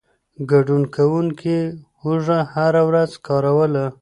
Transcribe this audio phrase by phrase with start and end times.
[0.51, 1.57] ګډون کوونکو
[2.01, 3.85] هوږه هره ورځ کاروله.